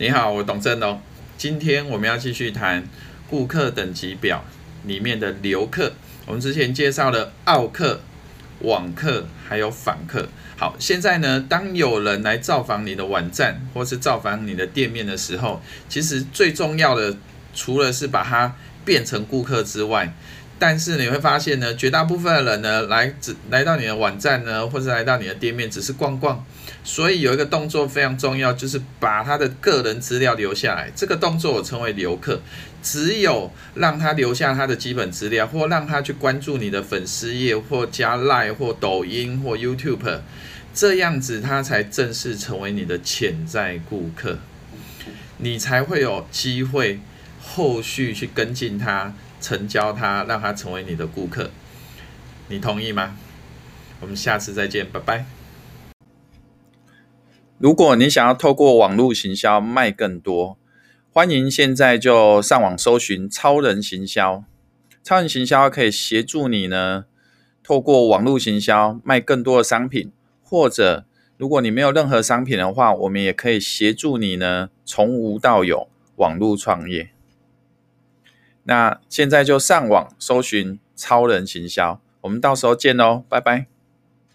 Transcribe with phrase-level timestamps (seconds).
[0.00, 1.00] 你好，我董振龙。
[1.36, 2.84] 今天我们要继续谈
[3.28, 4.44] 顾客等级表
[4.84, 5.92] 里面的留客。
[6.24, 8.00] 我们之前介绍了奥客、
[8.60, 10.28] 网客还有访客。
[10.56, 17.16] 好，现在呢，当有人来造访你的网站或是造访你的店面的时候，其实最重要的，
[17.52, 20.14] 除了是把它变成顾客之外，
[20.58, 26.44] 但是你会发现呢，绝大部分的人呢，来只来到你的网站呢，或者来到你的店面，只是逛逛。
[26.82, 30.90] 所以有一个动作非常重要，就是把他的个人资料留下来。
[30.96, 32.40] 这个动作我称为留客。
[32.80, 40.20] 只有让他留下他的基本资料，或让他去关注你的粉丝页，或加 Line 或抖音或 YouTube，
[40.72, 44.38] 这样子他才正式成为你的潜在顾客，
[45.38, 47.00] 你才会有机会
[47.54, 49.14] 后续去跟进他。
[49.40, 51.52] 成交他，让他成为你的顾客，
[52.48, 53.16] 你同意吗？
[54.00, 55.26] 我们下次再见，拜拜。
[57.58, 60.58] 如果你想要透过网络行销卖更多，
[61.12, 64.42] 欢迎现在就上网搜寻超人行销。
[65.04, 67.04] 超人行销可以协助你呢，
[67.62, 70.10] 透过网络行销卖更多的商品，
[70.42, 71.06] 或者
[71.36, 77.10] 如果你没有任何商品的话，我们也可以协助你呢，从无到有网络创业。
[78.68, 83.77] 那现在就上网搜寻超人行销，我们到时候见喽，拜拜。